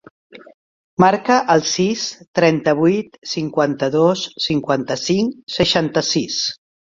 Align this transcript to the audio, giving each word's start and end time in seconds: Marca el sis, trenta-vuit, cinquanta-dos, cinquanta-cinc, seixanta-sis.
Marca 1.03 1.35
el 1.55 1.61
sis, 1.71 2.05
trenta-vuit, 2.39 3.19
cinquanta-dos, 3.33 4.25
cinquanta-cinc, 4.49 5.39
seixanta-sis. 5.59 6.41